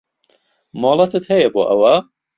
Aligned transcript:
مۆڵەتت 0.81 1.23
هەیە 1.31 1.49
بۆ 1.55 1.61
ئەوە؟ 1.69 1.93